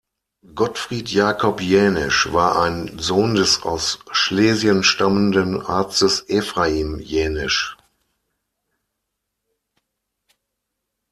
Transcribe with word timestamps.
Gottfried 0.55 1.09
Jacob 1.11 1.61
Jänisch 1.61 2.33
war 2.33 2.59
ein 2.59 2.97
Sohn 2.97 3.35
des 3.35 3.61
aus 3.61 3.99
Schlesien 4.09 4.81
stammenden 4.81 5.61
Arztes 5.63 6.27
Ephraim 6.27 6.97
Jänisch. 6.99 7.77